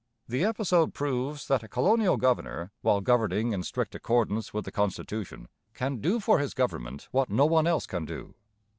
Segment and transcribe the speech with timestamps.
[0.27, 5.47] The episode proves that a colonial governor, while governing in strict accordance with the constitution,
[5.75, 8.33] can do for his government what no one else can do.